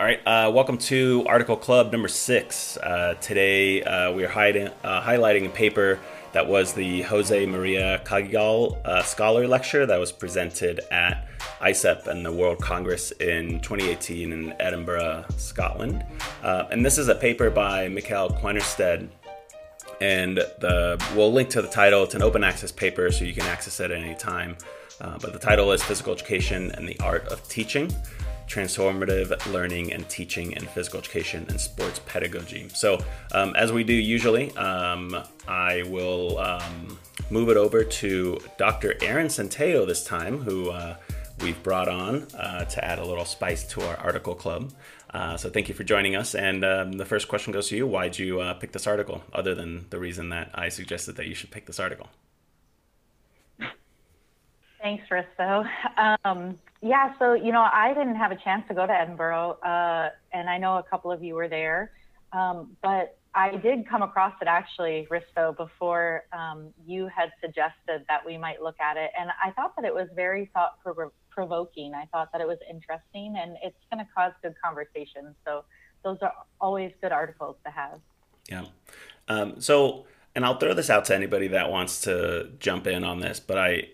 [0.00, 2.76] All right, uh, welcome to Article Club number six.
[2.76, 5.98] Uh, today uh, we are hiding, uh, highlighting a paper
[6.30, 11.26] that was the Jose Maria Cagigal uh, Scholar Lecture that was presented at
[11.60, 16.04] ISEP and the World Congress in 2018 in Edinburgh, Scotland.
[16.44, 19.08] Uh, and this is a paper by Mikael Quennerstedt.
[20.00, 22.04] And the, we'll link to the title.
[22.04, 24.56] It's an open access paper, so you can access it at any time.
[25.00, 27.92] but the title is Physical Education and the Art of Teaching
[28.48, 32.68] transformative learning and teaching in physical education and sports pedagogy.
[32.74, 32.98] So,
[33.32, 36.98] um, as we do usually, um, I will um,
[37.30, 38.94] move it over to Dr.
[39.02, 40.96] Erin Centeio this time, who uh,
[41.40, 44.72] we've brought on uh, to add a little spice to our article club.
[45.10, 46.34] Uh, so, thank you for joining us.
[46.34, 49.54] And um, the first question goes to you Why'd you uh, pick this article, other
[49.54, 52.08] than the reason that I suggested that you should pick this article?
[54.80, 55.68] Thanks, Risto.
[56.24, 60.10] Um, yeah, so you know, I didn't have a chance to go to Edinburgh, uh,
[60.32, 61.92] and I know a couple of you were there,
[62.32, 68.24] um, but I did come across it actually, Risto, before um, you had suggested that
[68.24, 70.78] we might look at it, and I thought that it was very thought
[71.30, 71.94] provoking.
[71.94, 75.34] I thought that it was interesting, and it's going to cause good conversation.
[75.44, 75.64] So
[76.02, 78.00] those are always good articles to have.
[78.48, 78.64] Yeah.
[79.28, 83.20] Um, so, and I'll throw this out to anybody that wants to jump in on
[83.20, 83.88] this, but I,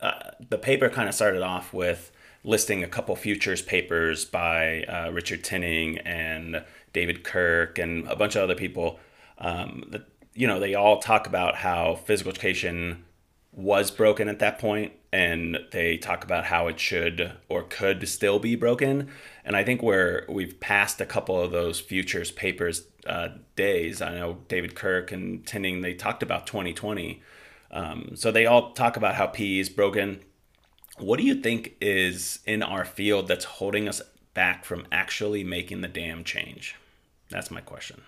[0.00, 2.12] uh, the paper kind of started off with
[2.44, 8.36] listing a couple futures papers by uh, Richard Tinning and David Kirk and a bunch
[8.36, 9.00] of other people.
[9.38, 13.04] Um, that, you know, they all talk about how physical education
[13.50, 18.38] was broken at that point, and they talk about how it should or could still
[18.38, 19.08] be broken.
[19.44, 24.02] And I think we're we've passed a couple of those futures papers uh, days.
[24.02, 27.22] I know David Kirk and Tinning they talked about 2020.
[27.70, 30.20] Um, so they all talk about how PE is broken
[30.98, 34.00] what do you think is in our field that's holding us
[34.32, 36.76] back from actually making the damn change?
[37.30, 38.02] That's my question.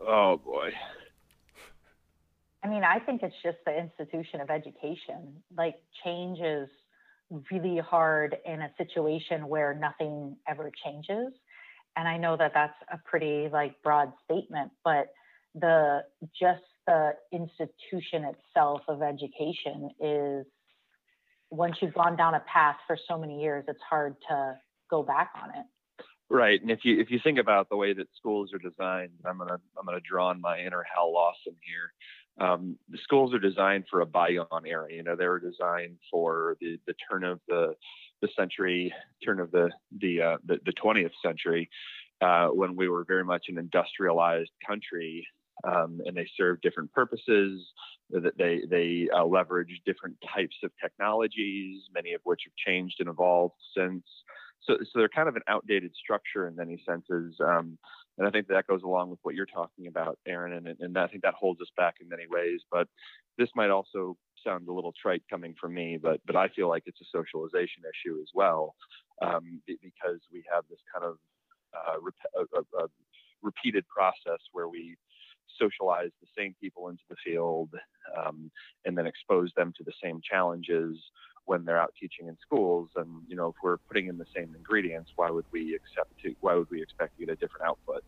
[0.00, 0.72] Oh boy.
[2.62, 5.42] I mean, I think it's just the institution of education.
[5.56, 6.68] Like change is
[7.50, 11.32] really hard in a situation where nothing ever changes.
[11.96, 15.12] And I know that that's a pretty like broad statement, but
[15.54, 16.04] the
[16.38, 20.46] just the institution itself of education is
[21.50, 24.58] once you've gone down a path for so many years, it's hard to
[24.90, 25.66] go back on it.
[26.30, 29.38] Right, and if you if you think about the way that schools are designed, I'm
[29.38, 32.46] gonna I'm gonna draw on my inner Hal Lawson here.
[32.46, 34.92] Um, the schools are designed for a bygone era.
[34.92, 37.74] You know, they were designed for the the turn of the
[38.20, 38.92] the century,
[39.24, 41.70] turn of the the uh, the, the 20th century,
[42.20, 45.26] uh, when we were very much an industrialized country
[45.64, 47.66] um, and they serve different purposes.
[48.10, 53.08] That they they uh, leverage different types of technologies, many of which have changed and
[53.08, 54.04] evolved since.
[54.62, 57.36] So, so they're kind of an outdated structure in many senses.
[57.40, 57.78] Um,
[58.16, 60.52] and I think that goes along with what you're talking about, Erin.
[60.52, 62.60] And, and I think that holds us back in many ways.
[62.70, 62.88] But
[63.38, 66.84] this might also sound a little trite coming from me, but but I feel like
[66.86, 68.74] it's a socialization issue as well,
[69.22, 71.18] um, because we have this kind of
[71.74, 72.86] uh, rep- a, a
[73.42, 74.96] repeated process where we
[75.60, 77.70] socialize the same people into the field
[78.16, 78.50] um,
[78.84, 80.96] and then expose them to the same challenges
[81.44, 82.90] when they're out teaching in schools.
[82.96, 86.34] And you know if we're putting in the same ingredients why would we accept to
[86.40, 88.04] why would we expect to get a different output?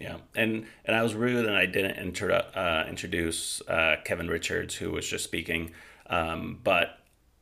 [0.00, 0.18] Yeah.
[0.34, 4.90] And and i was rude and i didn't inter- uh, introduce uh, kevin richards who
[4.90, 5.70] was just speaking.
[6.08, 6.98] Um, but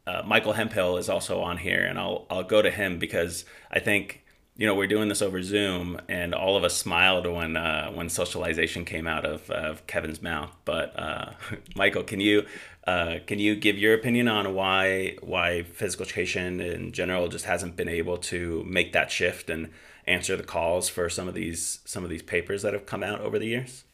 [0.07, 3.79] uh, michael hemphill is also on here and i'll i'll go to him because i
[3.79, 4.25] think
[4.61, 8.11] you know, we're doing this over Zoom, and all of us smiled when uh, when
[8.11, 10.55] socialization came out of, of Kevin's mouth.
[10.67, 11.33] But uh,
[11.75, 12.45] Michael, can you
[12.87, 17.75] uh, can you give your opinion on why why physical education in general just hasn't
[17.75, 19.71] been able to make that shift and
[20.07, 23.23] answer the calls for some of these some of these papers that have come out
[23.23, 23.85] over the years?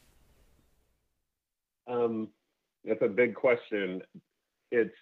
[1.87, 2.27] Um,
[2.83, 4.01] that's a big question.
[4.73, 4.95] It's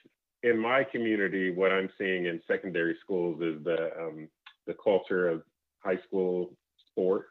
[0.43, 1.49] in my community.
[1.49, 4.27] What I'm seeing in secondary schools is the um,
[4.67, 5.41] the culture of
[5.85, 6.57] high school
[6.89, 7.29] sports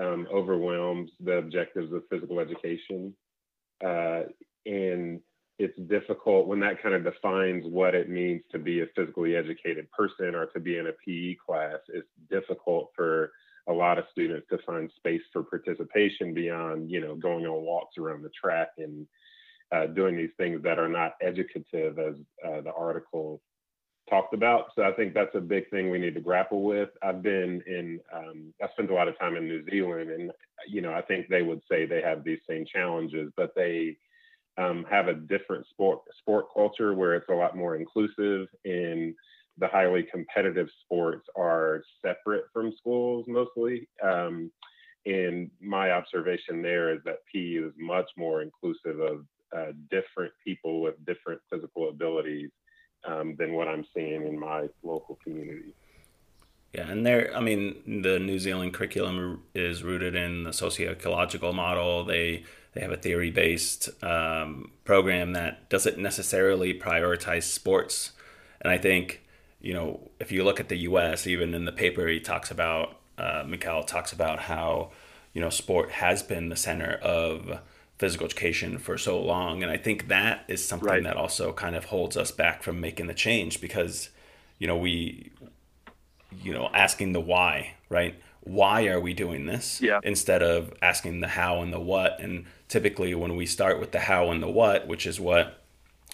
[0.00, 3.14] um, overwhelms the objectives of physical education.
[3.84, 4.22] Uh,
[4.66, 5.20] and
[5.58, 9.90] it's difficult when that kind of defines what it means to be a physically educated
[9.90, 11.78] person or to be in a PE class.
[11.88, 13.30] It's difficult for
[13.68, 17.98] a lot of students to find space for participation beyond, you know, going on walks
[17.98, 19.06] around the track and
[19.70, 22.14] uh, doing these things that are not educative, as
[22.44, 23.40] uh, the article
[24.10, 24.66] talked about.
[24.74, 26.90] So I think that's a big thing we need to grapple with.
[27.02, 30.32] I've been in, um, I spent a lot of time in New Zealand, and
[30.68, 33.96] you know, I think they would say they have these same challenges, but they
[34.58, 39.14] um, have a different sport sport culture where it's a lot more inclusive, and
[39.58, 43.88] the highly competitive sports are separate from schools mostly.
[44.02, 44.50] Um,
[45.06, 49.24] and my observation there is that PE is much more inclusive of
[49.56, 52.50] uh, different people with different physical abilities
[53.04, 55.74] um, than what I'm seeing in my local community.
[56.72, 62.04] Yeah, and there, I mean, the New Zealand curriculum is rooted in the socio-ecological model.
[62.04, 68.12] They they have a theory-based um, program that doesn't necessarily prioritize sports,
[68.60, 69.22] and I think
[69.60, 73.00] you know if you look at the U.S., even in the paper, he talks about
[73.18, 74.92] uh, Mikhail talks about how
[75.34, 77.60] you know sport has been the center of
[78.00, 81.04] physical education for so long, and I think that is something right.
[81.04, 84.10] that also kind of holds us back from making the change because
[84.58, 85.30] you know we
[86.42, 88.20] you know, asking the why, right?
[88.40, 89.80] Why are we doing this?
[89.80, 90.00] Yeah.
[90.02, 92.20] Instead of asking the how and the what.
[92.20, 95.62] And typically, when we start with the how and the what, which is what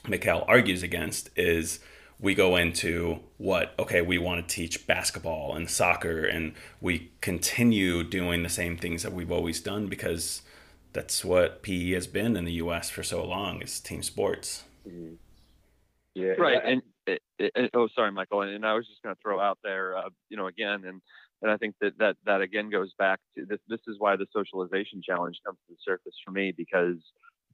[0.09, 1.81] Mikhail argues against, is
[2.19, 8.03] we go into what okay we want to teach basketball and soccer and we continue
[8.03, 10.41] doing the same things that we've always done because
[10.97, 14.65] that's what PE has been in the US for so long is team sports.
[14.89, 15.17] Mm-hmm.
[16.15, 16.33] Yeah.
[16.39, 16.59] Right.
[16.65, 18.41] And it, it, oh, sorry, Michael.
[18.41, 21.03] And, I was just going to throw out there, uh, you know, again, and
[21.43, 23.59] and I think that that that again goes back to this.
[23.69, 26.97] This is why the socialization challenge comes to the surface for me because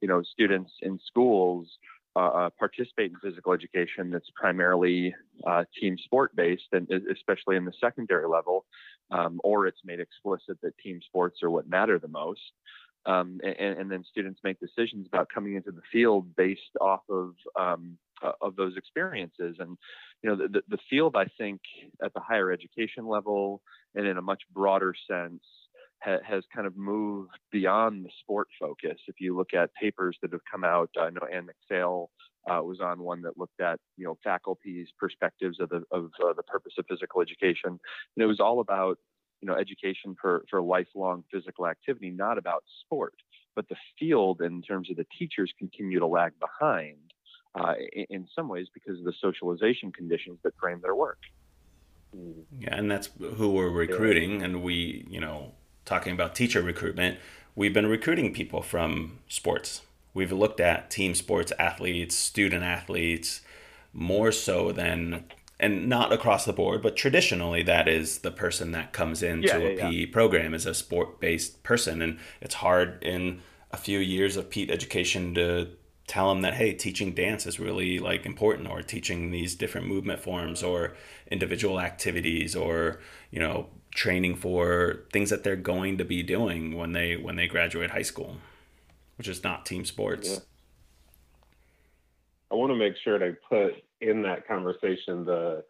[0.00, 1.66] you know students in schools
[2.14, 5.12] uh, uh participate in physical education that's primarily
[5.44, 8.64] uh, team sport based, and especially in the secondary level,
[9.10, 12.52] um, or it's made explicit that team sports are what matter the most.
[13.04, 17.34] Um, and, and, then students make decisions about coming into the field based off of
[17.58, 19.56] um, uh, of those experiences.
[19.58, 19.76] And
[20.22, 21.60] you know, the, the field, I think,
[22.04, 23.60] at the higher education level
[23.96, 25.42] and in a much broader sense,
[26.04, 28.98] has kind of moved beyond the sport focus.
[29.06, 32.10] If you look at papers that have come out, I know Ann MacPhail
[32.50, 36.32] uh, was on one that looked at you know faculty's perspectives of the of uh,
[36.36, 38.98] the purpose of physical education, and it was all about
[39.42, 43.14] you know education for for lifelong physical activity, not about sport.
[43.54, 47.12] But the field, in terms of the teachers, continue to lag behind
[47.54, 51.18] uh, in, in, some ways because of the socialization conditions that frame their work.
[52.58, 54.42] Yeah, and that's who we're recruiting.
[54.42, 55.52] And we, you know,
[55.84, 57.18] talking about teacher recruitment,
[57.54, 59.82] we've been recruiting people from sports.
[60.14, 63.42] We've looked at team sports athletes, student athletes,
[63.92, 65.24] more so than,
[65.62, 69.56] and not across the board, but traditionally that is the person that comes into yeah,
[69.56, 70.06] a yeah, PE yeah.
[70.12, 72.02] program is a sport based person.
[72.02, 75.68] And it's hard in a few years of PE education to
[76.08, 80.18] tell them that hey teaching dance is really like important or teaching these different movement
[80.20, 80.94] forms or
[81.30, 82.98] individual activities or
[83.30, 87.46] you know training for things that they're going to be doing when they when they
[87.46, 88.36] graduate high school
[89.16, 90.40] which is not team sports
[92.50, 95.64] i want to make sure to put in that conversation the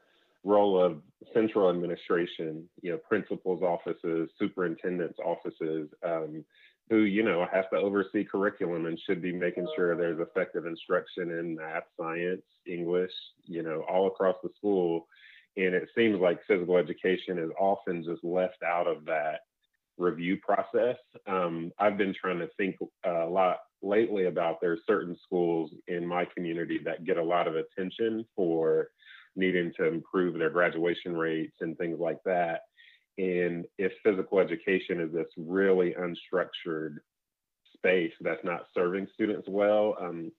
[0.44, 1.00] role of
[1.32, 6.44] central administration you know principals offices superintendents offices um,
[6.90, 11.31] who you know has to oversee curriculum and should be making sure there's effective instruction
[11.31, 13.12] in math science english
[13.44, 15.06] you know all across the school.
[15.55, 19.40] And it seems like physical education is often just left out of that
[19.99, 20.96] review process.
[21.26, 26.25] Um, i've been trying to think a lot lately about there's certain schools in my
[26.25, 28.88] community that get a lot of attention for
[29.34, 32.61] needing to improve their graduation rates and things like that
[33.19, 36.96] and if physical education is this really unstructured
[37.74, 40.32] space that's not serving students well, um,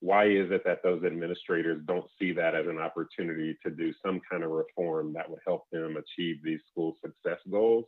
[0.00, 4.20] why is it that those administrators don't see that as an opportunity to do some
[4.30, 7.84] kind of reform that would help them achieve these school success goals?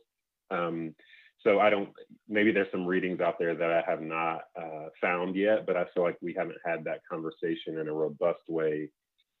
[0.51, 0.93] Um,
[1.47, 1.89] so I don't,
[2.27, 5.85] maybe there's some readings out there that I have not uh, found yet, but I
[5.93, 8.89] feel like we haven't had that conversation in a robust way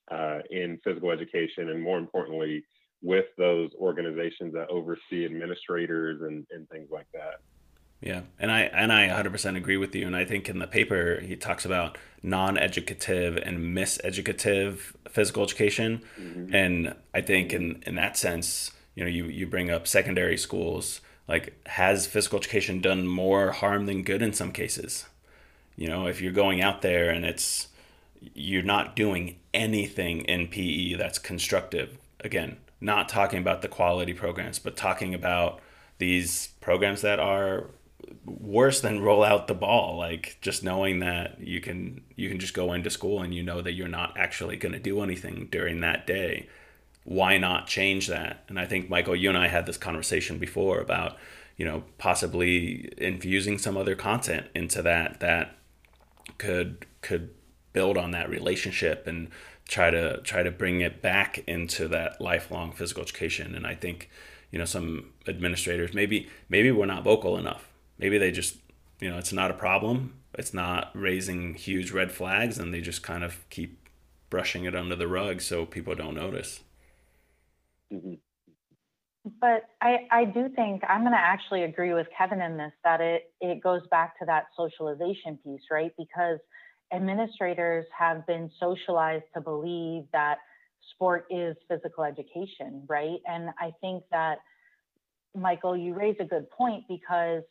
[0.09, 2.63] uh, in physical education and more importantly,
[3.01, 7.41] with those organizations that oversee administrators and, and things like that.
[7.99, 10.05] Yeah, and I and I 100% agree with you.
[10.05, 16.53] And I think in the paper he talks about non-educative and miseducative physical education, mm-hmm.
[16.53, 21.01] and I think in in that sense, you know, you you bring up secondary schools.
[21.27, 25.05] Like, has physical education done more harm than good in some cases?
[25.75, 27.67] You know, if you're going out there and it's
[28.33, 31.97] you're not doing anything in PE that's constructive.
[32.21, 35.59] Again, not talking about the quality programs, but talking about
[35.99, 37.67] these programs that are
[38.25, 42.53] worse than roll out the ball like just knowing that you can you can just
[42.53, 45.81] go into school and you know that you're not actually going to do anything during
[45.81, 46.47] that day
[47.07, 50.79] why not change that and i think michael you and i had this conversation before
[50.79, 51.17] about
[51.55, 55.55] you know possibly infusing some other content into that that
[56.37, 57.29] could could
[57.73, 59.29] build on that relationship and
[59.67, 63.53] try to try to bring it back into that lifelong physical education.
[63.53, 64.09] And I think
[64.51, 67.69] you know some administrators maybe maybe we're not vocal enough.
[67.97, 68.57] Maybe they just
[68.99, 70.13] you know it's not a problem.
[70.33, 73.89] It's not raising huge red flags, and they just kind of keep
[74.29, 76.61] brushing it under the rug so people don't notice.
[77.93, 78.13] Mm-hmm.
[79.41, 83.01] But I, I do think I'm going to actually agree with Kevin in this that
[83.01, 85.91] it, it goes back to that socialization piece, right?
[85.97, 86.39] Because
[86.93, 90.37] administrators have been socialized to believe that
[90.91, 93.19] sport is physical education, right?
[93.27, 94.37] And I think that,
[95.35, 97.43] Michael, you raise a good point because,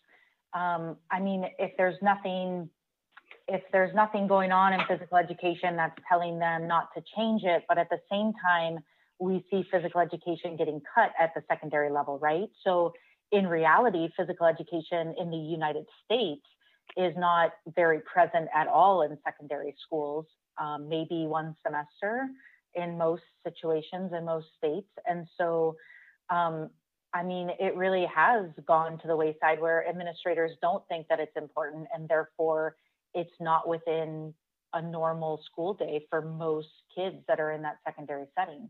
[0.54, 2.70] um, I mean, if there's nothing,
[3.48, 7.64] if there's nothing going on in physical education that's telling them not to change it,
[7.68, 8.78] but at the same time,
[9.18, 12.48] we see physical education getting cut at the secondary level, right?
[12.64, 12.92] So
[13.32, 16.44] in reality, physical education in the United States
[16.96, 20.26] is not very present at all in secondary schools,
[20.58, 22.28] um, maybe one semester
[22.74, 24.88] in most situations in most states.
[25.06, 25.76] And so,
[26.30, 26.70] um,
[27.14, 31.36] I mean, it really has gone to the wayside where administrators don't think that it's
[31.36, 32.76] important and therefore
[33.14, 34.34] it's not within
[34.74, 38.68] a normal school day for most kids that are in that secondary setting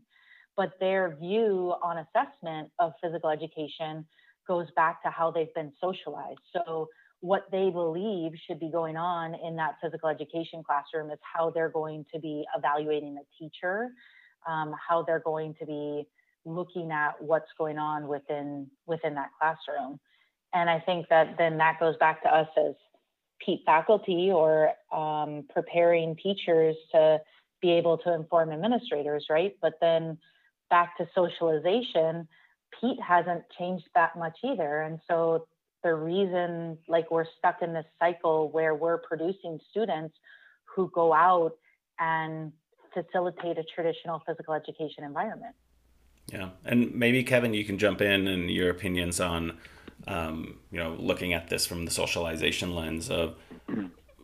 [0.57, 4.05] but their view on assessment of physical education
[4.47, 6.39] goes back to how they've been socialized.
[6.51, 6.89] So,
[7.21, 11.69] what they believe should be going on in that physical education classroom is how they're
[11.69, 13.89] going to be evaluating the teacher,
[14.47, 16.07] um, how they're going to be
[16.45, 19.99] looking at what's going on within within that classroom.
[20.53, 22.73] And I think that then that goes back to us as
[23.43, 27.19] PETE faculty or um, preparing teachers to
[27.61, 29.53] be able to inform administrators, right?
[29.61, 30.17] But then
[30.69, 32.27] back to socialization,
[32.79, 34.81] PETE hasn't changed that much either.
[34.81, 35.47] And so
[35.83, 40.15] the reason like we're stuck in this cycle where we're producing students
[40.65, 41.53] who go out
[41.99, 42.51] and
[42.93, 45.55] facilitate a traditional physical education environment.
[46.31, 49.57] Yeah, and maybe Kevin, you can jump in and your opinions on,
[50.07, 53.35] um, you know, looking at this from the socialization lens of,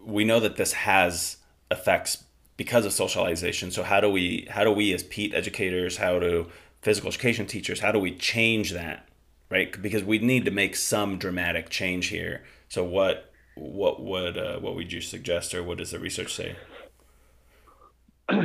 [0.05, 1.37] we know that this has
[1.71, 2.25] effects
[2.57, 3.71] because of socialization.
[3.71, 6.47] So how do we how do we as PETE educators, how do
[6.81, 9.07] physical education teachers, how do we change that?
[9.49, 9.79] Right?
[9.81, 12.43] Because we need to make some dramatic change here.
[12.69, 16.55] So what what would uh, what would you suggest or what does the research say?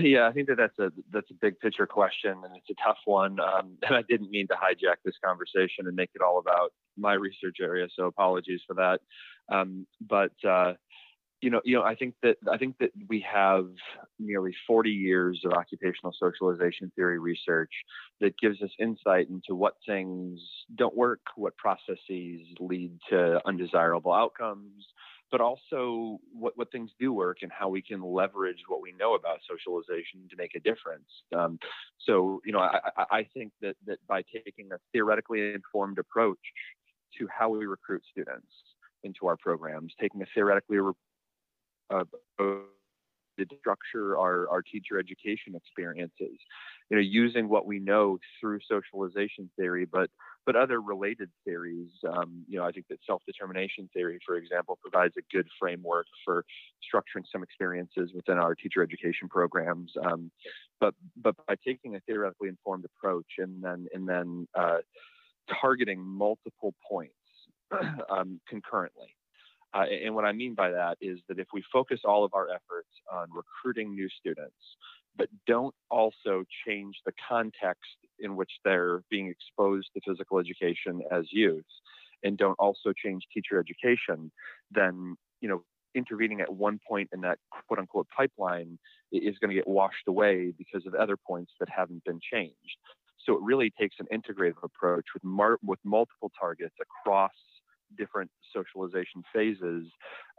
[0.01, 2.99] Yeah, I think that that's a that's a big picture question and it's a tough
[3.05, 3.39] one.
[3.41, 7.15] Um, and I didn't mean to hijack this conversation and make it all about my
[7.15, 9.01] research area, so apologies for that.
[9.51, 10.75] Um, but uh,
[11.41, 13.69] you know, you know, I think that I think that we have
[14.19, 17.71] nearly 40 years of occupational socialization theory research
[18.21, 20.41] that gives us insight into what things
[20.75, 24.85] don't work, what processes lead to undesirable outcomes,
[25.31, 29.15] but also what, what things do work and how we can leverage what we know
[29.15, 31.09] about socialization to make a difference.
[31.37, 31.59] Um,
[32.05, 32.81] so, you know, I,
[33.11, 36.39] I think that that by taking a theoretically informed approach
[37.19, 38.53] to how we recruit students
[39.05, 40.79] into our programs, taking a theoretically
[41.91, 42.05] uh,
[42.39, 46.39] to structure our, our teacher education experiences.
[46.91, 50.09] You know using what we know through socialization theory but
[50.47, 55.15] but other related theories um, you know i think that self-determination theory for example provides
[55.19, 56.47] a good framework for
[56.83, 59.93] structuring some experiences within our teacher education programs.
[60.03, 60.31] Um,
[60.81, 64.79] but but by taking a theoretically informed approach and then and then uh,
[65.61, 67.13] targeting multiple points
[68.11, 69.15] um, concurrently
[69.75, 72.49] uh, and what I mean by that is that if we focus all of our
[72.49, 74.55] efforts on recruiting new students,
[75.17, 81.25] but don't also change the context in which they're being exposed to physical education as
[81.31, 81.65] youth,
[82.23, 84.31] and don't also change teacher education,
[84.71, 85.63] then you know
[85.95, 88.79] intervening at one point in that quote unquote pipeline
[89.13, 92.79] is going to get washed away because of other points that haven't been changed.
[93.25, 97.33] So it really takes an integrative approach with mar- with multiple targets across
[97.97, 99.87] different socialization phases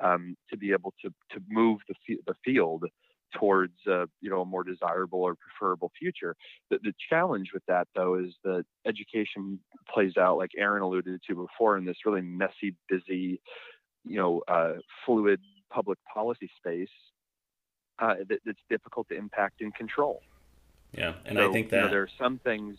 [0.03, 2.86] um, to be able to to move the the field
[3.34, 6.36] towards uh, you know a more desirable or preferable future.
[6.70, 9.60] The, the challenge with that though is that education
[9.94, 13.41] plays out like Erin alluded to before in this really messy, busy,
[14.06, 14.74] you know, uh,
[15.06, 15.41] fluid
[15.72, 16.89] public policy space
[18.00, 20.22] uh, that, that's difficult to impact and control.
[20.98, 22.77] Yeah, and so, I think that you know, there are some things.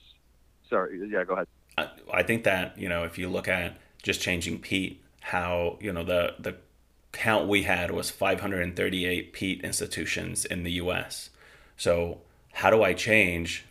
[0.69, 1.47] Sorry, yeah, go ahead.
[1.79, 5.93] I, I think that you know if you look at just changing PETE, how you
[5.93, 6.57] know the the
[7.13, 11.31] count we had was 538 PETE institutions in the U.S.
[11.77, 12.21] So
[12.53, 13.65] how do I change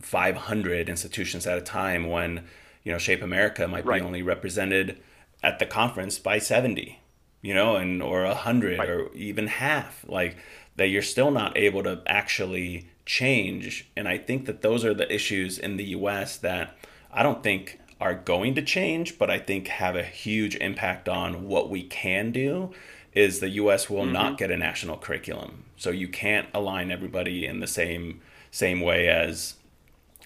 [0.00, 2.44] 500 institutions at a time when
[2.82, 4.00] you know Shape America might right.
[4.00, 5.00] be only represented
[5.42, 6.98] at the conference by 70?
[7.42, 8.88] you know, and or a hundred Right.
[8.88, 10.36] or even half, like
[10.76, 13.88] that you're still not able to actually change.
[13.96, 16.78] And I think that those are the issues in the US that
[17.12, 21.46] I don't think are going to change, but I think have a huge impact on
[21.46, 22.72] what we can do
[23.14, 24.36] is the US will not mm-hmm.
[24.36, 25.64] get a national curriculum.
[25.76, 29.54] So you can't align everybody in the same same way as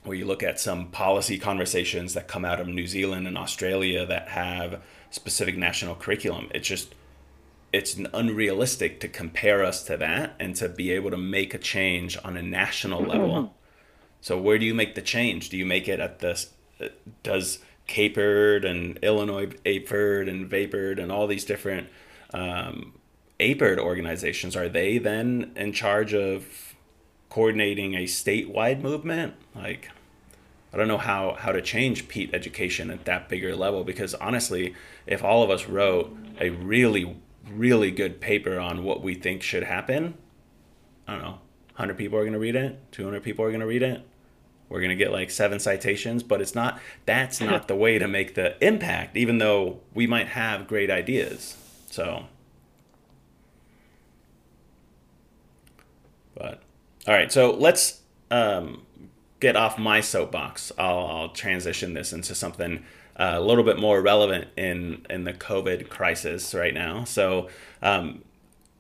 [0.05, 4.07] where you look at some policy conversations that come out of New Zealand and Australia
[4.07, 6.49] that have specific national curriculum.
[6.55, 6.95] It's just
[7.75, 12.17] it's unrealistic to compare us to that and to be able to make a change
[12.25, 13.29] on a national level.
[13.29, 13.53] Mm-hmm.
[14.23, 15.51] So where do you make the change?
[15.51, 16.55] Do you make it at this?
[17.23, 21.89] Does Caperd and Illinois APERD and Vaperd and all these different
[22.35, 22.95] um,
[23.41, 26.75] organizations are they then in charge of
[27.29, 29.35] coordinating a statewide movement?
[29.55, 29.91] Like,
[30.73, 34.75] I don't know how how to change PETE education at that bigger level because honestly,
[35.07, 37.17] if all of us wrote a really
[37.49, 40.15] really good paper on what we think should happen,
[41.07, 41.39] I don't know,
[41.77, 44.07] 100 people are going to read it, 200 people are going to read it.
[44.69, 48.09] We're going to get like seven citations, but it's not that's not the way to
[48.09, 51.57] make the impact even though we might have great ideas.
[51.91, 52.27] So
[56.37, 56.63] But
[57.09, 58.83] all right, so let's um,
[59.41, 60.71] get off my soapbox.
[60.79, 62.85] I'll, I'll transition this into something
[63.17, 67.05] uh, a little bit more relevant in in the COVID crisis right now.
[67.05, 67.49] So,
[67.83, 68.23] um,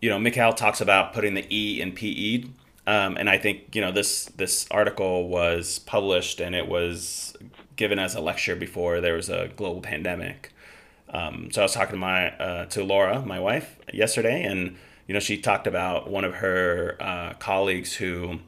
[0.02, 2.45] you know, Mikhail talks about putting the E in PE,
[2.87, 7.37] um, and I think you know this this article was published and it was
[7.75, 10.52] given as a lecture before there was a global pandemic.
[11.09, 14.76] Um, so I was talking to my uh, to Laura, my wife, yesterday, and
[15.07, 18.40] you know she talked about one of her uh, colleagues who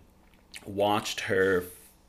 [0.64, 1.64] watched her.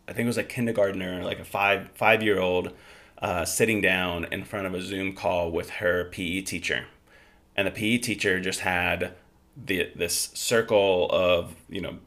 [0.08, 2.74] I think it was a kindergartner, like a five five year old,
[3.22, 6.86] uh, sitting down in front of a Zoom call with her PE teacher,
[7.56, 9.14] and the PE teacher just had
[9.56, 11.98] the this circle of you know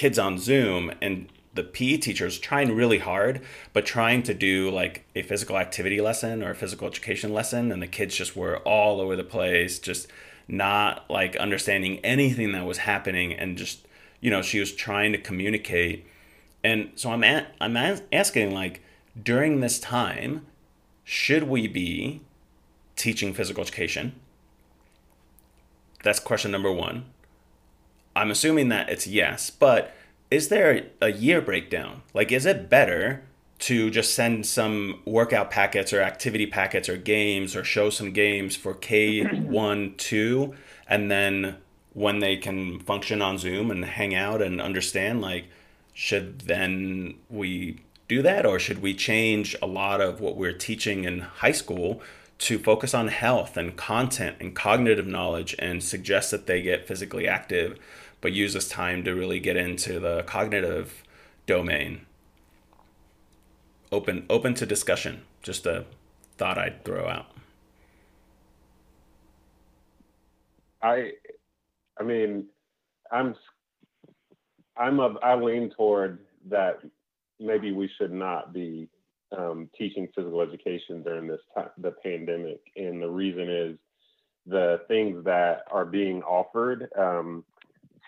[0.00, 3.42] kids on Zoom and the PE teachers trying really hard,
[3.74, 7.82] but trying to do like a physical activity lesson or a physical education lesson, and
[7.82, 10.08] the kids just were all over the place, just
[10.48, 13.86] not like understanding anything that was happening, and just
[14.22, 16.06] you know she was trying to communicate,
[16.64, 18.80] and so I'm at, I'm as- asking like
[19.22, 20.46] during this time,
[21.04, 22.22] should we be
[22.96, 24.14] teaching physical education?
[26.02, 27.04] That's question number one.
[28.14, 29.94] I'm assuming that it's yes, but
[30.30, 32.02] is there a year breakdown?
[32.14, 33.22] Like, is it better
[33.60, 38.56] to just send some workout packets or activity packets or games or show some games
[38.56, 40.54] for K1, 2,
[40.88, 41.56] and then
[41.92, 45.46] when they can function on Zoom and hang out and understand, like,
[45.92, 51.04] should then we do that or should we change a lot of what we're teaching
[51.04, 52.00] in high school
[52.40, 57.28] to focus on health and content and cognitive knowledge and suggest that they get physically
[57.28, 57.78] active
[58.20, 61.02] but use this time to really get into the cognitive
[61.46, 62.06] domain.
[63.92, 65.86] Open open to discussion just a
[66.36, 67.26] thought i'd throw out.
[70.82, 71.12] I,
[71.98, 72.46] I mean,
[73.12, 73.34] I'm,
[74.76, 76.80] I'm of, I lean toward that
[77.38, 78.88] maybe we should not be
[79.36, 83.76] um, teaching physical education during this time, the pandemic, and the reason is
[84.46, 87.44] the things that are being offered um,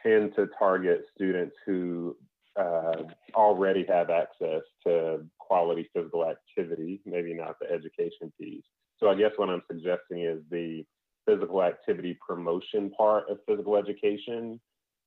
[0.03, 2.17] tend to target students who
[2.59, 3.03] uh,
[3.35, 8.65] already have access to quality physical activity, maybe not the education piece.
[8.99, 10.85] So I guess what I'm suggesting is the
[11.27, 14.61] physical activity promotion part of physical education.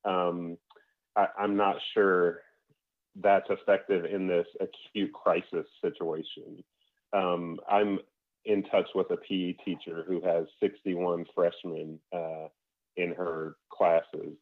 [0.06, 0.58] Um,
[1.16, 2.42] I, I'm not sure
[3.22, 6.64] that's effective in this acute crisis situation.
[7.14, 8.00] Um, I'm
[8.46, 12.48] in touch with a PE teacher who has 61 freshmen uh,
[12.98, 14.36] in her classes,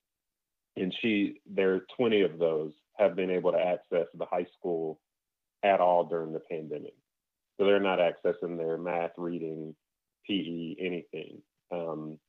[0.76, 5.00] and she there are 20 of those have been able to access the high school
[5.64, 6.94] at all during the pandemic.
[7.58, 9.76] So they're not accessing their math, reading,
[10.28, 11.42] PE, anything.
[11.72, 12.20] Um,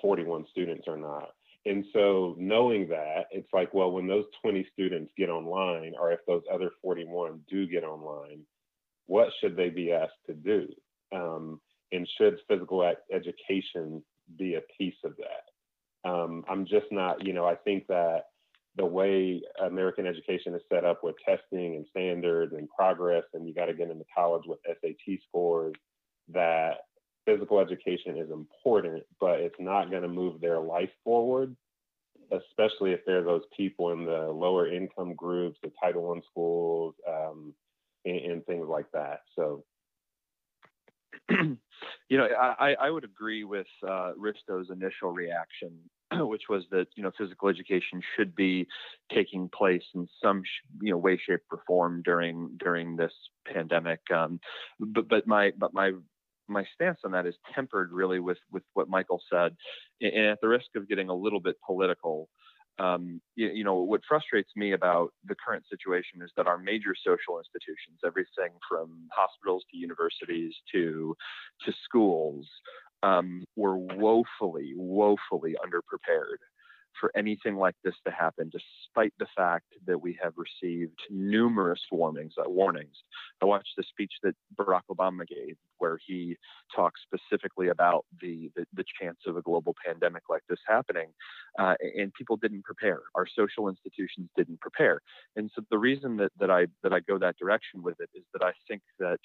[0.00, 1.30] 41 students are not.
[1.66, 6.20] And so knowing that, it's like, well, when those 20 students get online, or if
[6.26, 8.42] those other 41 do get online,
[9.06, 10.68] what should they be asked to do?
[11.14, 11.60] Um,
[11.92, 14.02] and should physical ed- education
[14.38, 16.08] be a piece of that?
[16.08, 18.24] Um, I'm just not, you know, I think that
[18.76, 23.54] the way American education is set up with testing and standards and progress, and you
[23.54, 25.74] got to get into college with SAT scores,
[26.28, 26.78] that
[27.26, 31.56] physical education is important, but it's not going to move their life forward,
[32.30, 37.54] especially if they're those people in the lower income groups, the Title I schools, um,
[38.04, 39.20] and, and things like that.
[39.36, 39.64] So,
[41.30, 45.72] you know, I, I would agree with uh, Risto's initial reaction,
[46.12, 48.66] which was that you know physical education should be
[49.12, 50.42] taking place in some
[50.80, 53.12] you know way, shape, or form during during this
[53.50, 54.00] pandemic.
[54.14, 54.40] Um,
[54.78, 55.92] but but my but my
[56.48, 59.56] my stance on that is tempered really with with what Michael said,
[60.00, 62.28] and at the risk of getting a little bit political
[62.78, 66.94] um, you, you, know, what frustrates me about the current situation is that our major
[67.06, 71.16] social institutions, everything from hospitals to universities to
[71.64, 72.48] to schools,
[73.02, 76.40] um, were woefully, woefully underprepared
[77.00, 82.34] for anything like this to happen, despite the fact that we have received numerous warnings.
[82.38, 82.96] Uh, warnings.
[83.42, 86.36] I watched the speech that Barack Obama gave, where he
[86.74, 91.08] talks specifically about the, the, the chance of a global pandemic like this happening,
[91.58, 93.02] uh, and people didn't prepare.
[93.14, 95.00] Our social institutions didn't prepare,
[95.36, 98.24] and so the reason that that I that I go that direction with it is
[98.32, 99.18] that I think that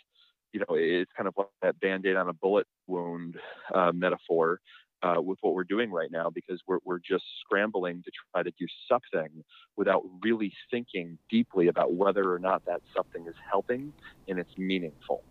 [0.53, 3.35] you know, it's kind of like that band-aid on a bullet wound
[3.73, 4.59] uh, metaphor
[5.01, 8.51] uh, with what we're doing right now because we're, we're just scrambling to try to
[8.59, 9.43] do something
[9.75, 13.93] without really thinking deeply about whether or not that something is helping
[14.27, 15.23] and it's meaningful.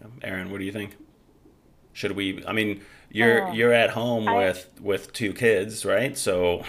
[0.00, 0.06] Yeah.
[0.22, 0.96] Erin, what do you think?
[1.92, 2.44] Should we?
[2.46, 6.16] I mean, you're uh, you're at home I, with with two kids, right?
[6.16, 6.62] So,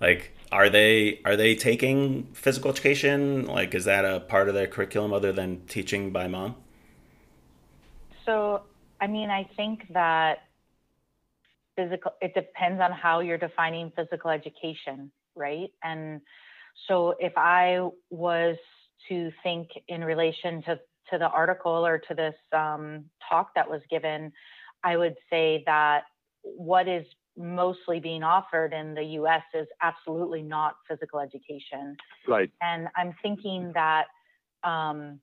[0.00, 3.46] like, are they are they taking physical education?
[3.46, 6.56] Like, is that a part of their curriculum other than teaching by mom?
[8.26, 8.62] So
[9.00, 10.38] I mean, I think that
[11.76, 15.70] physical, it depends on how you're defining physical education, right?
[15.82, 16.20] And
[16.88, 18.56] so if I was
[19.08, 20.78] to think in relation to,
[21.10, 24.32] to the article or to this um, talk that was given,
[24.82, 26.04] I would say that
[26.42, 27.04] what is
[27.36, 31.96] mostly being offered in the US is absolutely not physical education.
[32.28, 32.50] Right.
[32.62, 34.06] And I'm thinking that
[34.62, 35.20] um,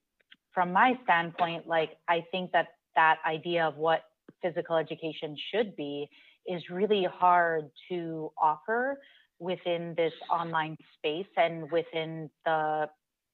[0.54, 4.02] from my standpoint, like, I think that that idea of what
[4.42, 6.10] physical education should be
[6.48, 9.00] is really hard to offer
[9.40, 12.88] within this online space and within the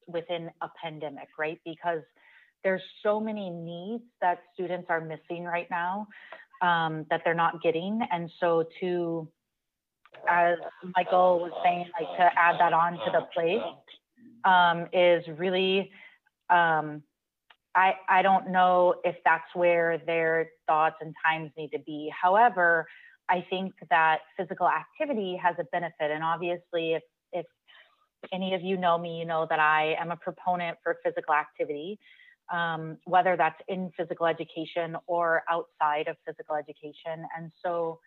[0.08, 1.60] within a pandemic right?
[1.66, 2.02] Because
[2.64, 6.08] there's so many needs that students are missing right now
[6.62, 8.00] um, that they're not getting.
[8.12, 9.28] And so to
[10.28, 10.58] as
[10.96, 13.62] michael was saying like to add that on to the plate
[14.46, 15.92] um, is really
[16.50, 17.04] um,
[17.78, 22.12] I, I don't know if that's where their thoughts and times need to be.
[22.20, 22.88] However,
[23.30, 26.10] I think that physical activity has a benefit.
[26.10, 27.46] And obviously, if, if
[28.34, 32.00] any of you know me, you know that I am a proponent for physical activity,
[32.52, 37.28] um, whether that's in physical education or outside of physical education.
[37.38, 38.00] And so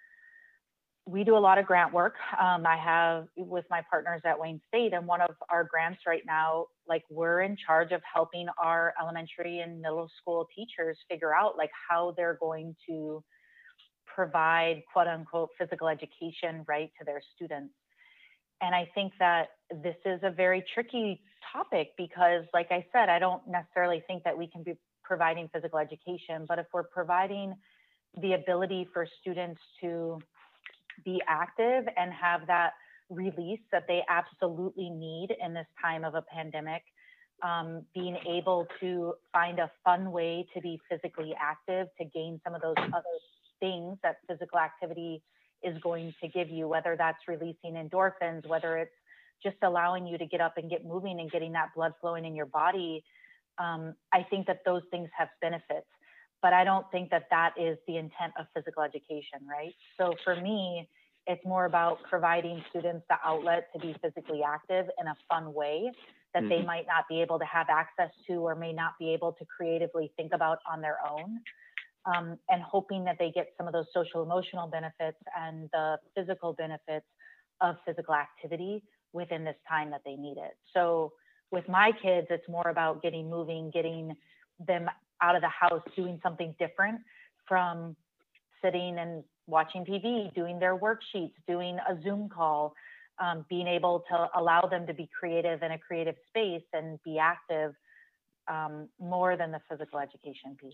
[1.11, 2.15] we do a lot of grant work.
[2.41, 6.23] Um, I have with my partners at Wayne State, and one of our grants right
[6.25, 11.57] now, like we're in charge of helping our elementary and middle school teachers figure out
[11.59, 13.23] like how they're going to
[14.07, 17.75] provide quote unquote physical education right to their students.
[18.61, 19.49] And I think that
[19.83, 21.21] this is a very tricky
[21.53, 25.79] topic because, like I said, I don't necessarily think that we can be providing physical
[25.79, 27.55] education, but if we're providing
[28.21, 30.19] the ability for students to
[31.05, 32.73] be active and have that
[33.09, 36.83] release that they absolutely need in this time of a pandemic.
[37.43, 42.55] Um, being able to find a fun way to be physically active to gain some
[42.55, 43.17] of those other
[43.61, 45.23] things that physical activity
[45.63, 48.95] is going to give you, whether that's releasing endorphins, whether it's
[49.43, 52.35] just allowing you to get up and get moving and getting that blood flowing in
[52.35, 53.03] your body.
[53.59, 55.87] Um, I think that those things have benefits
[56.43, 59.75] but I don't think that that is the intent of physical education, right?
[59.99, 60.89] So for me,
[61.27, 65.91] it's more about providing students the outlet to be physically active in a fun way
[66.33, 66.49] that mm-hmm.
[66.49, 69.45] they might not be able to have access to or may not be able to
[69.45, 71.41] creatively think about on their own.
[72.07, 76.55] Um, and hoping that they get some of those social emotional benefits and the physical
[76.55, 77.05] benefits
[77.61, 80.53] of physical activity within this time that they need it.
[80.73, 81.13] So
[81.53, 84.17] with my kids, it's more about getting moving, getting
[84.67, 84.89] them
[85.23, 87.01] out of the house doing something different
[87.47, 87.97] from
[88.63, 92.75] sitting and watching TV, doing their worksheets, doing a Zoom call,
[93.21, 97.19] um, being able to allow them to be creative in a creative space and be
[97.19, 97.75] active
[98.49, 100.73] um, more than the physical education piece.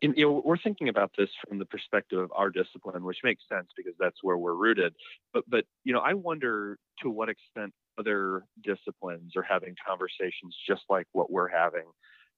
[0.00, 3.68] you know, we're thinking about this from the perspective of our discipline, which makes sense
[3.76, 4.94] because that's where we're rooted.
[5.32, 10.82] But, but you know, I wonder to what extent other disciplines are having conversations just
[10.88, 11.84] like what we're having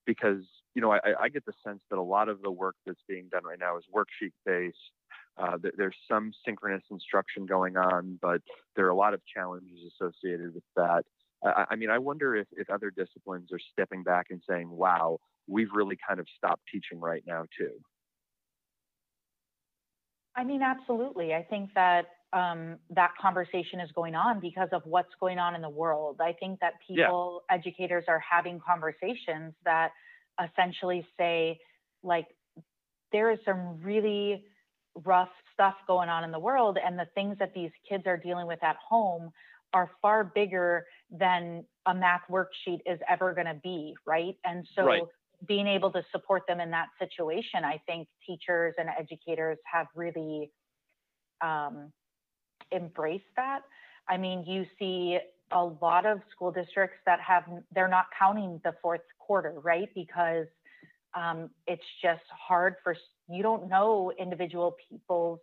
[0.07, 0.43] because
[0.75, 3.29] you know I, I, get the sense that a lot of the work that's being
[3.31, 4.77] done right now is worksheet based.
[5.39, 8.41] Uh, there's some synchronous instruction going on, but
[8.75, 11.05] there are a lot of challenges associated with that.
[11.45, 15.19] I, I mean, I wonder if, if other disciplines are stepping back and saying, wow,
[15.47, 17.73] we've really kind of stopped teaching right now, too.
[20.35, 21.35] I mean, absolutely.
[21.35, 25.63] I think that um, that conversation is going on because of what's going on in
[25.63, 26.21] the world.
[26.21, 27.57] I think that people, yeah.
[27.57, 29.93] educators, are having conversations that
[30.45, 31.59] essentially say,
[32.03, 32.27] like,
[33.11, 34.45] there is some really
[35.05, 38.47] rough stuff going on in the world, and the things that these kids are dealing
[38.47, 39.31] with at home
[39.73, 44.37] are far bigger than a math worksheet is ever going to be, right?
[44.45, 45.03] And so right.
[45.49, 50.51] being able to support them in that situation, I think teachers and educators have really
[51.41, 51.93] um,
[52.73, 53.61] embraced that.
[54.09, 55.19] I mean, you see
[55.53, 59.89] a lot of school districts that have, they're not counting the fourth quarter, right?
[59.95, 60.47] Because
[61.15, 62.97] um, it's just hard for,
[63.29, 65.41] you don't know individual people's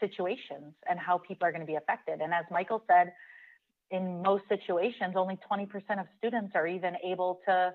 [0.00, 2.20] situations and how people are going to be affected.
[2.20, 3.12] And as Michael said,
[3.90, 5.68] in most situations, only 20%
[6.00, 7.72] of students are even able to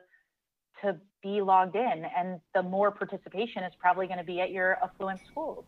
[0.81, 4.77] to be logged in, and the more participation is probably going to be at your
[4.83, 5.65] affluent schools.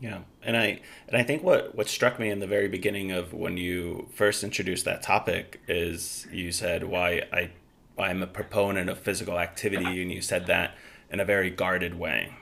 [0.00, 3.32] Yeah, and I and I think what what struck me in the very beginning of
[3.32, 7.50] when you first introduced that topic is you said why I
[7.98, 10.74] I'm a proponent of physical activity, and you said that
[11.10, 12.34] in a very guarded way,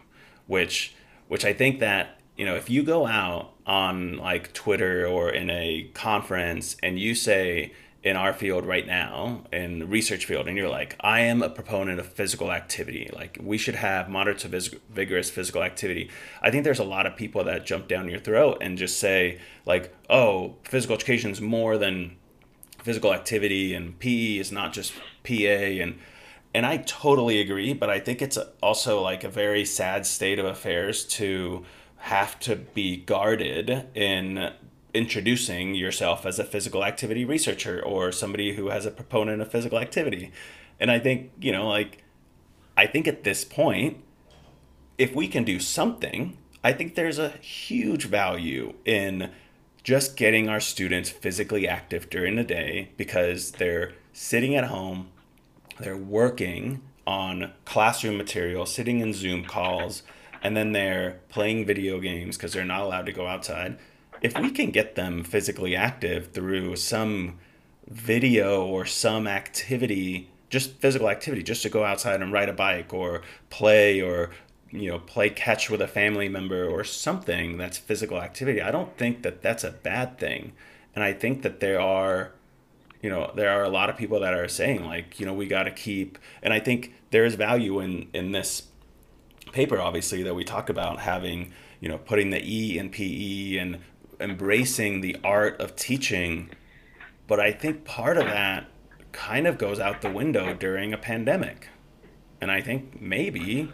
[0.47, 0.95] which
[1.29, 5.51] which I think that you know if you go out on like Twitter or in
[5.51, 10.57] a conference and you say in our field right now in the research field and
[10.57, 13.11] you're like i am a proponent of physical activity.
[13.13, 16.11] Like we should have moderate to vis- vigorous physical activity.
[16.41, 19.41] I think there's a lot of people that jump down your throat and just say
[19.67, 22.17] like oh physical education is more than
[22.79, 24.93] physical activity and pe is not just
[25.25, 25.99] pa and
[26.53, 30.45] and i totally agree but i think it's also like a very sad state of
[30.45, 31.65] affairs to
[31.99, 34.53] have to be guarded in
[34.95, 39.79] introducing yourself as a physical activity researcher or somebody who has a proponent of physical
[39.79, 40.31] activity.
[40.79, 42.03] And I think, you know, like,
[42.77, 44.03] I think at this point,
[44.99, 49.31] if we can do something, I think there's a huge value in
[49.83, 55.09] just getting our students physically active during the day because they're sitting at home,
[55.81, 60.03] they're working on classroom material, sitting in Zoom calls
[60.43, 63.79] and then they're playing video games because they're not allowed to go outside.
[64.23, 67.39] If we can get them physically active through some
[67.89, 72.95] video or some activity, just physical activity, just to go outside and ride a bike
[72.95, 74.31] or play or
[74.71, 78.63] you know play catch with a family member or something that's physical activity.
[78.63, 80.53] I don't think that that's a bad thing,
[80.95, 82.33] and I think that there are
[83.03, 85.47] you know there are a lot of people that are saying like you know we
[85.47, 88.69] got to keep and i think there is value in in this
[89.53, 93.79] paper, obviously, that we talk about having, you know, putting the E in PE and
[94.23, 96.51] embracing the art of teaching.
[97.27, 98.69] But I think part of that
[99.13, 101.69] kind of goes out the window during a pandemic.
[102.41, 103.73] And I think maybe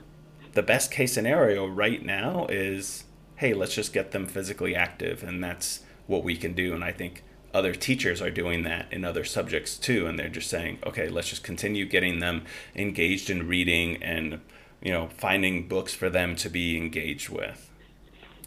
[0.52, 3.04] the best case scenario right now is
[3.36, 5.22] hey, let's just get them physically active.
[5.22, 6.74] And that's what we can do.
[6.74, 7.22] And I think
[7.54, 10.06] other teachers are doing that in other subjects too.
[10.06, 14.40] And they're just saying, okay, let's just continue getting them engaged in reading and
[14.80, 17.67] you know, finding books for them to be engaged with.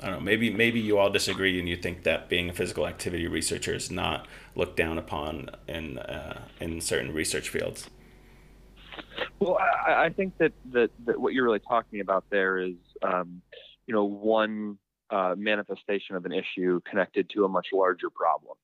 [0.01, 0.19] I don't know.
[0.21, 3.91] Maybe maybe you all disagree and you think that being a physical activity researcher is
[3.91, 7.87] not looked down upon in uh, in certain research fields.
[9.39, 13.41] Well, I, I think that, that that what you're really talking about there is, um,
[13.85, 14.79] you know, one
[15.11, 18.57] uh, manifestation of an issue connected to a much larger problem.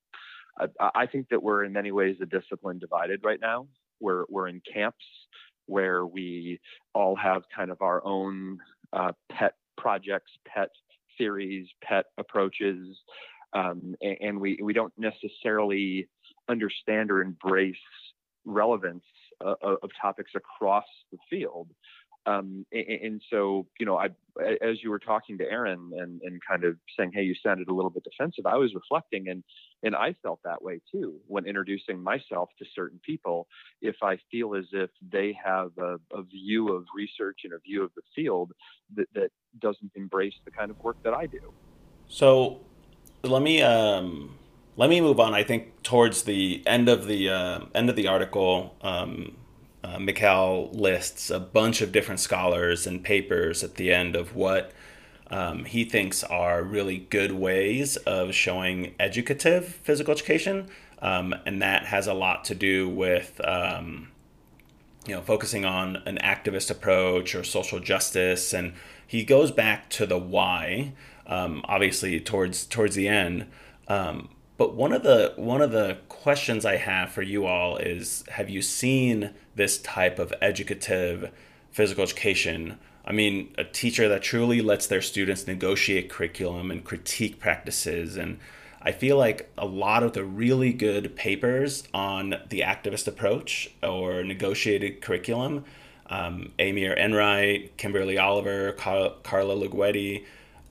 [0.60, 3.67] I, I think that we're in many ways a discipline divided right now.
[4.00, 5.06] We're we're in camps
[5.67, 6.60] where we
[6.93, 8.58] all have kind of our own
[8.93, 10.69] uh, pet projects, pet
[11.17, 12.97] theories, pet approaches,
[13.53, 16.08] um, and, and, we we don't necessarily
[16.49, 17.75] understand or embrace
[18.45, 19.03] relevance
[19.43, 21.69] uh, of topics across the field.
[22.25, 24.08] Um, and, and, so, you know, I,
[24.62, 27.73] as you were talking to Erin and, and kind of saying, "Hey, you sounded a
[27.73, 29.43] little bit defensive," I was reflecting, and
[29.83, 33.47] and I felt that way too when introducing myself to certain people.
[33.81, 37.83] If I feel as if they have a, a view of research and a view
[37.83, 38.51] of the field
[38.95, 41.53] that, that doesn't embrace the kind of work that I do.
[42.07, 42.61] So,
[43.23, 44.37] let me um,
[44.77, 45.33] let me move on.
[45.33, 48.75] I think towards the end of the uh, end of the article.
[48.81, 49.37] Um,
[49.83, 54.73] uh, Mikhail lists a bunch of different scholars and papers at the end of what
[55.29, 60.67] um, he thinks are really good ways of showing educative physical education.
[60.99, 64.09] Um, and that has a lot to do with, um,
[65.05, 68.53] you know, focusing on an activist approach or social justice.
[68.53, 68.73] And
[69.05, 70.93] he goes back to the why,
[71.27, 73.47] um, obviously towards towards the end.
[73.87, 78.23] Um, but one of the one of the questions I have for you all is
[78.31, 81.31] have you seen this type of educative
[81.71, 82.79] physical education?
[83.08, 88.38] I mean, a teacher that truly lets their students negotiate curriculum and critique practices and
[88.82, 94.24] I feel like a lot of the really good papers on the activist approach or
[94.24, 95.65] negotiated curriculum,
[96.10, 100.26] um, Eimear Enright, Kimberly Oliver, Carla Luguetti,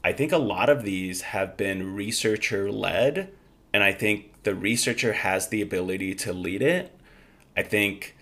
[0.05, 3.33] I think a lot of these have been researcher led
[3.73, 6.97] and I think the researcher has the ability to lead it.
[7.57, 8.15] I think,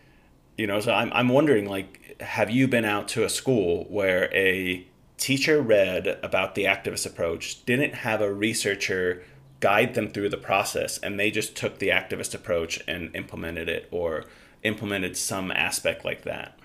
[0.57, 4.33] you know, so I'm, I'm wondering, like, have you been out to a school where
[4.35, 9.23] a teacher read about the activist approach, didn't have a researcher
[9.61, 13.89] guide them through the process, and they just took the activist approach and implemented it
[13.91, 14.25] or
[14.63, 16.59] implemented some aspect like that?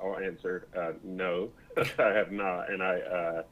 [0.00, 2.70] I'll answer uh, no, I have not.
[2.70, 3.42] And I, uh,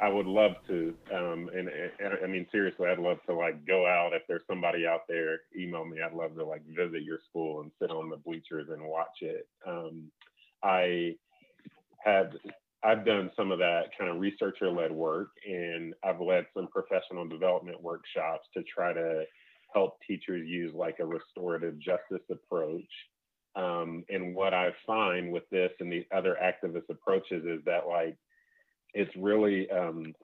[0.00, 0.94] I would love to.
[1.12, 4.12] Um, and, and, I mean, seriously, I'd love to like go out.
[4.12, 5.98] If there's somebody out there, email me.
[6.00, 9.48] I'd love to like visit your school and sit on the bleachers and watch it.
[9.66, 10.10] Um,
[10.62, 11.16] I
[12.04, 12.34] had,
[12.84, 17.26] I've done some of that kind of researcher led work and I've led some professional
[17.26, 19.24] development workshops to try to
[19.74, 22.84] help teachers use like a restorative justice approach.
[23.56, 28.16] Um, and what I find with this and the other activist approaches is that like
[28.94, 30.14] it's really um,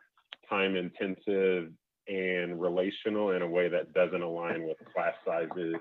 [0.49, 1.71] time intensive
[2.09, 5.77] and relational in a way that doesn't align with class sizes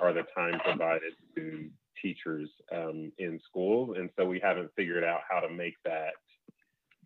[0.00, 3.96] or the time provided to teachers um, in schools.
[3.98, 6.12] And so we haven't figured out how to make that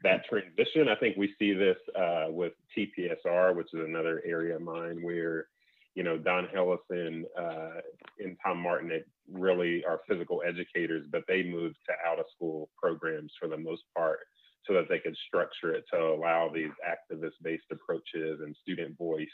[0.02, 0.88] that transition.
[0.88, 5.46] I think we see this uh, with TPSR, which is another area of mine where,
[5.94, 7.80] you know, Don Hellison uh,
[8.18, 13.32] and Tom Martin really are physical educators, but they moved to out of school programs
[13.40, 14.20] for the most part
[14.66, 19.28] so that they could structure it to allow these activist based approaches and student voice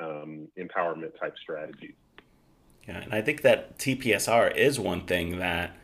[0.00, 1.94] um, empowerment type strategies.
[2.86, 5.76] Yeah, and I think that TPSR is one thing that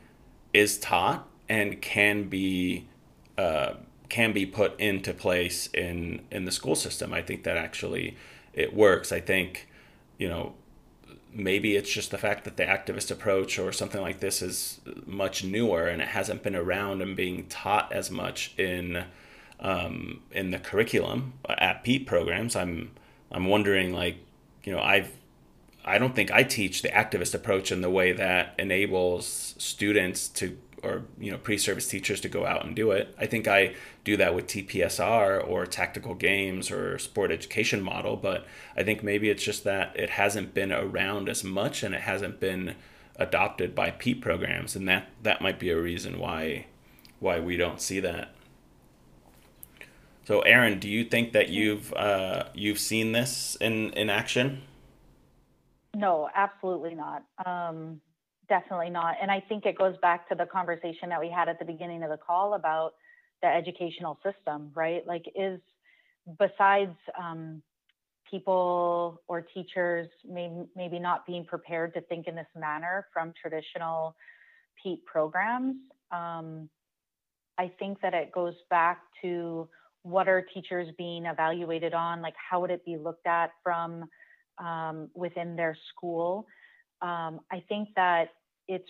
[0.53, 2.89] is taught and can be
[3.37, 3.75] uh,
[4.09, 7.13] can be put into place in in the school system.
[7.13, 8.17] I think that actually
[8.53, 9.13] it works.
[9.13, 9.69] I think
[10.19, 10.55] you know
[11.39, 15.45] maybe it's just the fact that the activist approach or something like this is much
[15.45, 19.05] newer and it hasn't been around and being taught as much in
[19.61, 22.57] um, in the curriculum at PETE programs.
[22.57, 22.91] I'm
[23.31, 24.17] I'm wondering like
[24.65, 25.13] you know I've
[25.85, 30.59] I don't think I teach the activist approach in the way that enables students to
[30.83, 33.15] or you know pre-service teachers to go out and do it.
[33.19, 38.47] I think I do that with TPSR or tactical games or sport education model, but
[38.77, 42.41] I think maybe it's just that it hasn't been around as much and it hasn't
[42.41, 42.77] been
[43.17, 46.67] adopted by PETE programs, and that that might be a reason why
[47.21, 48.35] why we don't see that.
[50.25, 54.63] So, Erin, do you think that you've uh, you've seen this in in action?
[55.95, 57.25] No, absolutely not.
[57.45, 58.01] Um,
[58.49, 59.17] definitely not.
[59.21, 62.03] And I think it goes back to the conversation that we had at the beginning
[62.03, 62.95] of the call about
[63.43, 65.07] the educational system, right?
[65.07, 65.61] Like, is
[66.39, 67.63] besides um,
[68.31, 74.15] people or teachers may, maybe not being prepared to think in this manner from traditional
[74.83, 75.77] PETE programs,
[76.11, 76.69] um,
[77.59, 79.69] I think that it goes back to
[80.03, 82.23] what are teachers being evaluated on?
[82.23, 84.05] Like, how would it be looked at from
[84.59, 86.47] um, within their school?
[87.03, 88.31] Um, I think that
[88.69, 88.89] it's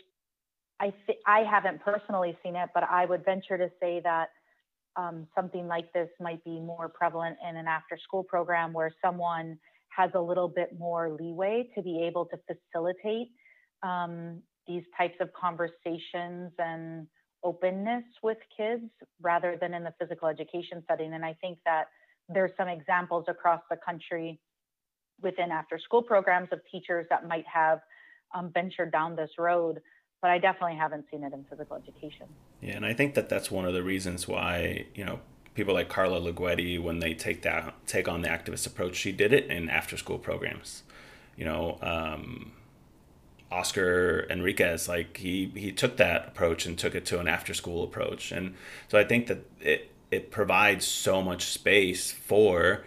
[0.80, 4.28] I th- I haven't personally seen it, but I would venture to say that
[4.96, 9.58] um, something like this might be more prevalent in an after-school program where someone
[9.96, 13.28] has a little bit more leeway to be able to facilitate
[13.82, 17.06] um, these types of conversations and
[17.42, 18.82] openness with kids
[19.20, 21.14] rather than in the physical education setting.
[21.14, 21.84] And I think that
[22.28, 24.40] there's some examples across the country
[25.20, 27.80] within after-school programs of teachers that might have
[28.34, 29.80] um, ventured down this road,
[30.20, 32.26] but I definitely haven't seen it in physical education.
[32.60, 35.20] Yeah, and I think that that's one of the reasons why you know
[35.54, 39.32] people like Carla Luguetti, when they take that take on the activist approach, she did
[39.32, 40.84] it in after school programs.
[41.36, 42.52] You know, um,
[43.50, 47.82] Oscar Enriquez, like he he took that approach and took it to an after school
[47.82, 48.54] approach, and
[48.88, 52.84] so I think that it it provides so much space for,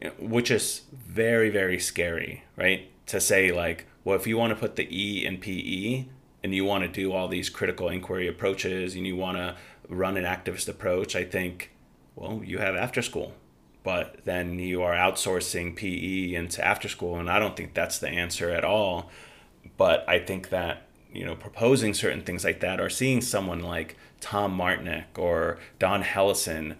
[0.00, 2.90] you know, which is very very scary, right?
[3.06, 6.06] To say like well, if you want to put the E in PE
[6.42, 9.54] and you want to do all these critical inquiry approaches and you want to
[9.86, 11.72] run an activist approach, I think,
[12.16, 13.34] well, you have after school.
[13.82, 17.18] But then you are outsourcing PE into after school.
[17.18, 19.10] And I don't think that's the answer at all.
[19.76, 23.98] But I think that, you know, proposing certain things like that or seeing someone like
[24.22, 26.76] Tom Martinek or Don Hellison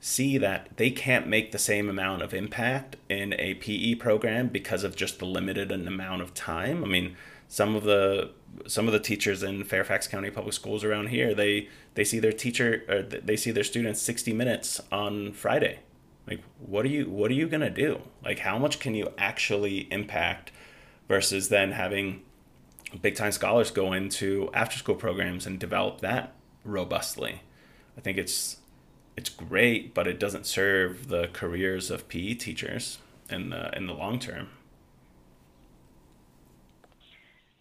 [0.00, 4.82] see that they can't make the same amount of impact in a PE program because
[4.82, 6.82] of just the limited amount of time.
[6.82, 7.16] I mean,
[7.48, 8.30] some of the
[8.66, 12.32] some of the teachers in Fairfax County Public Schools around here, they they see their
[12.32, 15.80] teacher or they see their students 60 minutes on Friday.
[16.26, 18.00] Like what are you what are you going to do?
[18.24, 20.52] Like how much can you actually impact
[21.08, 22.22] versus then having
[23.02, 26.32] big time scholars go into after school programs and develop that
[26.64, 27.42] robustly.
[27.96, 28.56] I think it's
[29.16, 32.98] it's great, but it doesn't serve the careers of PE teachers
[33.28, 34.48] in the in the long term.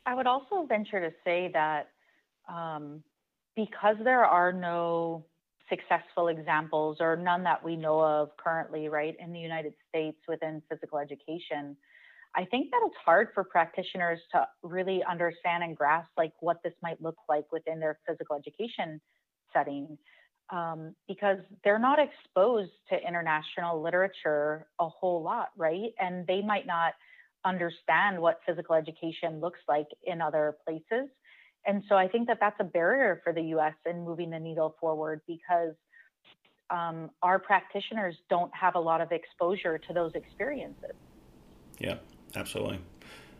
[0.05, 1.89] I would also venture to say that
[2.47, 3.03] um,
[3.55, 5.23] because there are no
[5.69, 10.63] successful examples or none that we know of currently, right, in the United States within
[10.67, 11.77] physical education,
[12.35, 16.73] I think that it's hard for practitioners to really understand and grasp like what this
[16.81, 18.99] might look like within their physical education
[19.53, 19.97] setting
[20.51, 25.93] um, because they're not exposed to international literature a whole lot, right?
[25.99, 26.93] And they might not
[27.45, 31.09] understand what physical education looks like in other places.
[31.65, 34.75] And so I think that that's a barrier for the US in moving the needle
[34.79, 35.75] forward because
[36.69, 40.91] um, our practitioners don't have a lot of exposure to those experiences.
[41.79, 41.97] Yeah,
[42.35, 42.79] absolutely.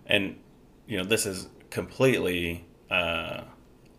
[0.06, 0.40] And,
[0.88, 3.42] you know, this is completely uh,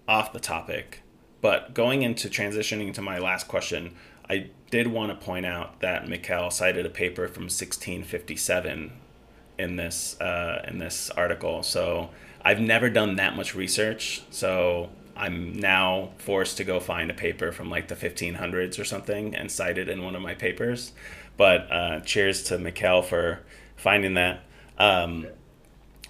[0.09, 1.03] off the topic
[1.41, 3.95] but going into transitioning to my last question,
[4.29, 8.93] I did want to point out that Mikael cited a paper from 1657
[9.59, 11.63] in this uh, in this article.
[11.63, 12.11] So
[12.43, 14.23] I've never done that much research.
[14.31, 19.35] So I'm now forced to go find a paper from like the 1500s or something
[19.35, 20.93] and cite it in one of my papers.
[21.37, 23.41] But uh, cheers to Mikael for
[23.77, 24.45] finding that.
[24.79, 25.27] Um,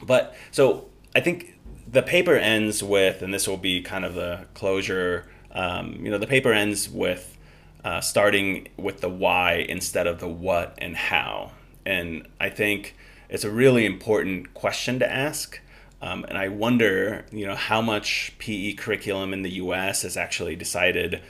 [0.02, 1.58] but so I think
[1.90, 5.26] the paper ends with, and this will be kind of the closure.
[5.52, 7.36] Um, you know, the paper ends with
[7.84, 11.52] uh, starting with the why instead of the what and how.
[11.84, 12.94] And I think
[13.28, 15.60] it's a really important question to ask.
[16.02, 20.04] Um, and I wonder, you know, how much PE curriculum in the U.S.
[20.04, 21.22] is actually decided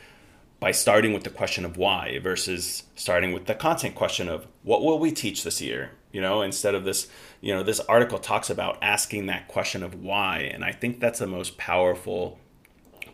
[0.60, 4.82] by starting with the question of why versus starting with the content question of what
[4.82, 7.08] will we teach this year you know instead of this
[7.40, 10.38] you know this article talks about asking that question of why.
[10.38, 12.38] And i think that's the most powerful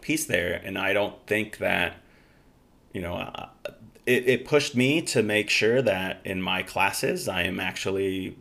[0.00, 0.60] piece there.
[0.64, 1.96] And i don't think that
[2.92, 3.48] you know uh,
[4.06, 8.36] it, it pushed me to make sure that in my classes i am actually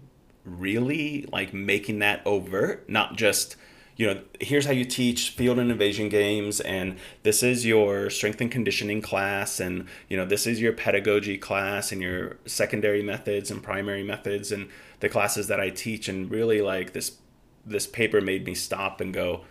[0.45, 3.55] really like making that overt not just
[3.97, 8.41] you know, here's how you teach field and invasion games, and this is your strength
[8.41, 13.49] and conditioning class, and you know, this is your pedagogy class, and your secondary methods
[13.49, 14.69] and primary methods, and
[14.99, 17.17] the classes that I teach, and really like this
[17.65, 19.43] this paper made me stop and go,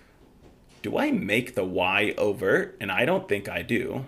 [0.82, 2.76] do I make the why overt?
[2.80, 4.04] And I don't think I do.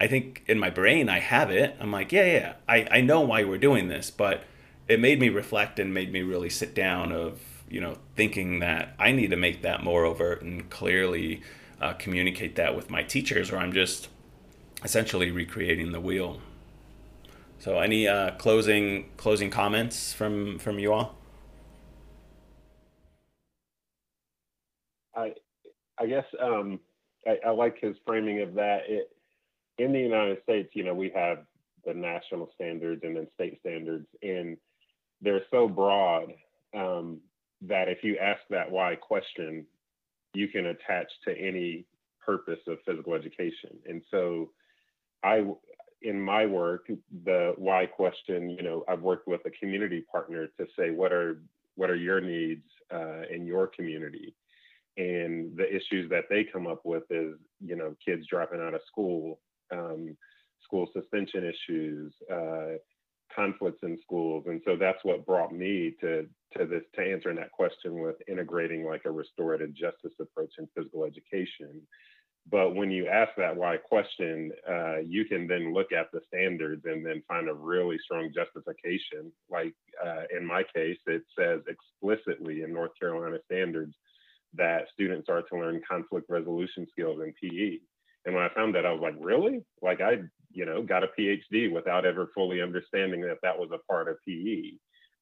[0.00, 1.74] I think in my brain I have it.
[1.80, 4.44] I'm like, yeah, yeah, I, I know why we're doing this, but
[4.88, 8.94] it made me reflect and made me really sit down of you know, thinking that
[8.98, 11.42] I need to make that more overt and clearly
[11.80, 14.08] uh, communicate that with my teachers, or I'm just
[14.84, 16.40] essentially recreating the wheel.
[17.58, 21.16] So, any uh, closing closing comments from from you all?
[25.14, 25.34] I
[25.98, 26.78] I guess um,
[27.26, 28.82] I, I, like his framing of that.
[28.88, 29.10] It,
[29.78, 31.38] in the United States, you know, we have
[31.84, 34.56] the national standards and then state standards, and
[35.20, 36.32] they're so broad
[36.74, 37.20] um,
[37.62, 39.66] that if you ask that why question,
[40.34, 41.86] you can attach to any
[42.24, 43.70] purpose of physical education.
[43.88, 44.50] And so
[45.22, 45.44] I
[46.02, 46.88] in my work,
[47.24, 51.40] the why question, you know, I've worked with a community partner to say what are
[51.74, 54.34] what are your needs uh, in your community,
[54.96, 57.34] and the issues that they come up with is,
[57.64, 59.40] you know, kids dropping out of school,
[59.72, 60.16] um,
[60.64, 62.78] school suspension issues, uh,
[63.34, 64.44] conflicts in schools.
[64.46, 68.84] And so that's what brought me to to this to answering that question with integrating
[68.84, 71.82] like a restorative justice approach in physical education.
[72.48, 76.82] But when you ask that why question uh, you can then look at the standards
[76.84, 79.32] and then find a really strong justification.
[79.50, 79.74] Like
[80.04, 83.94] uh, in my case it says explicitly in north carolina standards
[84.54, 87.78] that students are to learn conflict resolution skills in pe
[88.24, 89.64] and when i found that i was like really?
[89.82, 90.18] Like i
[90.56, 94.16] you know, got a PhD without ever fully understanding that that was a part of
[94.26, 94.72] PE.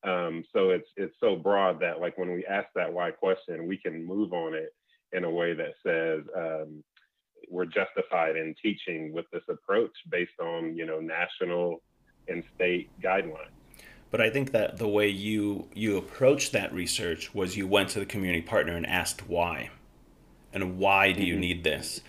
[0.09, 3.76] Um, so it's it's so broad that like when we ask that why question, we
[3.76, 4.72] can move on it
[5.12, 6.85] in a way that says um,
[7.51, 11.82] we're justified in teaching with this approach based on you know national
[12.28, 13.51] and state guidelines.
[14.12, 17.99] But I think that the way you you approached that research was you went to
[17.99, 19.70] the community partner and asked why,
[20.53, 21.41] and why do you mm-hmm.
[21.41, 22.03] need this?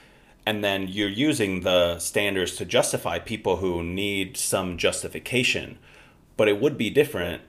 [0.46, 5.80] And then you're using the standards to justify people who need some justification.
[6.38, 7.42] But it would be different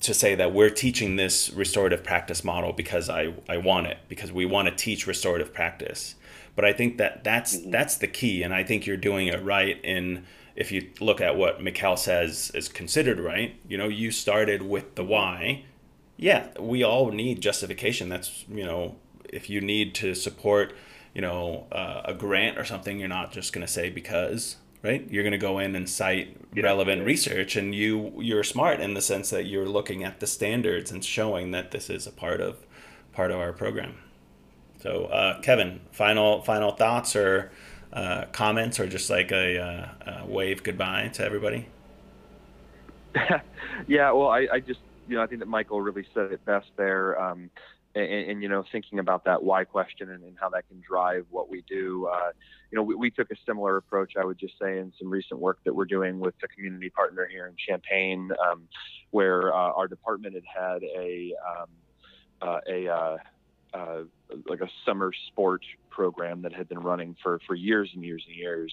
[0.00, 4.32] to say that we're teaching this restorative practice model because I, I want it, because
[4.32, 6.14] we want to teach restorative practice.
[6.56, 7.70] But I think that that's mm-hmm.
[7.70, 11.36] that's the key, and I think you're doing it right in if you look at
[11.36, 13.56] what Mikael says is considered right.
[13.66, 15.64] You know, you started with the why.
[16.16, 18.08] Yeah, we all need justification.
[18.08, 18.96] That's you know,
[19.28, 20.74] if you need to support
[21.14, 25.10] you know uh, a grant or something you're not just going to say because right?
[25.10, 26.62] You're going to go in and cite yeah.
[26.62, 30.92] relevant research and you you're smart in the sense that you're looking at the standards
[30.92, 32.64] and showing that this is a part of
[33.12, 33.96] part of our program.
[34.80, 37.50] So uh, kevin final final thoughts or
[37.92, 41.66] uh, comments or just like a, uh, a, wave goodbye to everybody?
[43.88, 46.68] Yeah well I, I just you know i think that michael really said it best
[46.76, 47.20] there.
[47.20, 47.50] Um,
[47.94, 51.26] and, and, you know thinking about that why question and, and how that can drive
[51.30, 52.30] what we do uh,
[52.70, 55.38] you know we, we, took a similar approach i would just say in some recent
[55.40, 58.62] work that we're doing with a community partner here in champaign um,
[59.10, 61.68] where uh, our department had had a um,
[62.42, 63.16] uh, a uh,
[63.74, 64.04] uh,
[64.48, 68.36] like a summer sport program that had been running for for years and years and
[68.36, 68.72] years.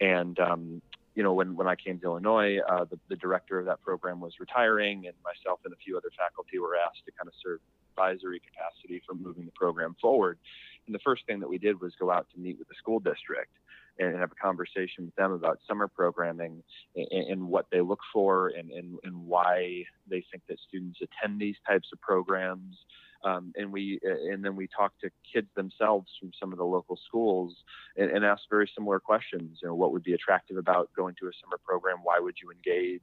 [0.00, 0.82] And um,
[1.14, 4.20] you know, when, when I came to Illinois, uh, the, the director of that program
[4.20, 7.60] was retiring, and myself and a few other faculty were asked to kind of serve
[7.94, 10.38] advisory capacity for moving the program forward.
[10.86, 13.00] And the first thing that we did was go out to meet with the school
[13.00, 13.52] district
[13.98, 16.62] and have a conversation with them about summer programming
[16.96, 21.40] and, and what they look for and, and, and, why they think that students attend
[21.40, 22.76] these types of programs.
[23.22, 26.98] Um, and we and then we talked to kids themselves from some of the local
[27.06, 27.54] schools
[27.96, 29.60] and, and asked very similar questions.
[29.62, 31.98] You know, what would be attractive about going to a summer program?
[32.02, 33.00] Why would you engage?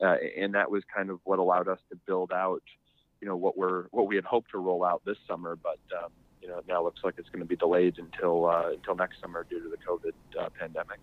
[0.00, 2.62] Uh, and that was kind of what allowed us to build out
[3.20, 6.10] you know what we're what we had hoped to roll out this summer, but um,
[6.40, 9.44] you know now looks like it's going to be delayed until uh, until next summer
[9.48, 11.00] due to the COVID uh, pandemic.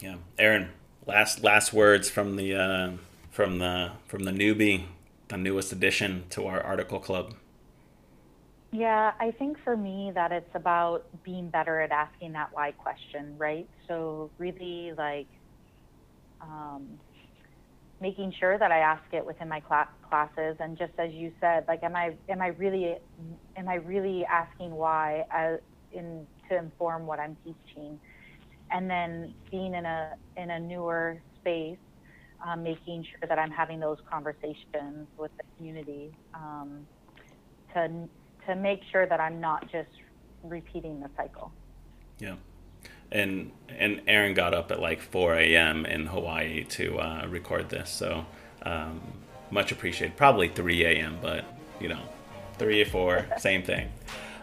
[0.00, 0.70] Yeah, Erin,
[1.06, 2.90] last last words from the uh,
[3.30, 4.84] from the from the newbie,
[5.28, 7.34] the newest addition to our article club.
[8.72, 13.36] Yeah, I think for me that it's about being better at asking that why question,
[13.38, 13.68] right?
[13.86, 15.28] So really like
[16.40, 16.98] um,
[18.04, 20.56] making sure that I ask it within my cl- classes.
[20.60, 22.96] And just as you said, like, am I am I really
[23.56, 25.58] am I really asking why as
[25.90, 27.98] in to inform what I'm teaching,
[28.70, 31.84] and then being in a in a newer space,
[32.46, 36.86] um, making sure that I'm having those conversations with the community um,
[37.72, 38.06] to
[38.46, 39.94] to make sure that I'm not just
[40.42, 41.54] repeating the cycle.
[42.18, 42.36] Yeah
[43.12, 45.84] and and Erin got up at like 4 a.m.
[45.86, 48.24] in Hawaii to uh, record this, so
[48.62, 49.00] um,
[49.50, 50.16] much appreciated.
[50.16, 51.44] Probably 3 a.m., but
[51.80, 52.00] you know,
[52.58, 53.90] three or four, same thing.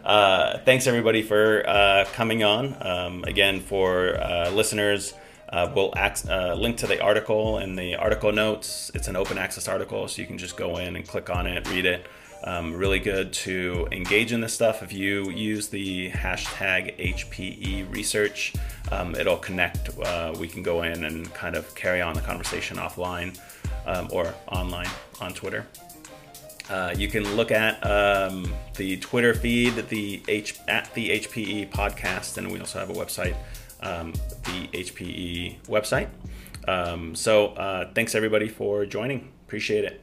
[0.04, 2.76] Uh, thanks everybody for uh, coming on.
[2.82, 5.14] Um, again, for uh, listeners,
[5.50, 8.92] uh, we'll ac- uh, link to the article in the article notes.
[8.96, 11.70] It's an open access article, so you can just go in and click on it,
[11.70, 12.06] read it.
[12.44, 14.82] Um, really good to engage in this stuff.
[14.82, 18.54] If you use the hashtag HPE research,
[18.92, 19.98] um, it'll connect.
[20.00, 23.40] Uh, we can go in and kind of carry on the conversation offline
[23.86, 24.90] um, or online
[25.20, 25.68] on Twitter.
[26.70, 32.38] Uh, you can look at um, the Twitter feed, the H at the HPE podcast,
[32.38, 33.36] and we also have a website,
[33.82, 34.14] um,
[34.46, 36.08] the HPE website.
[36.68, 39.32] Um, so uh, thanks everybody for joining.
[39.46, 40.02] Appreciate it.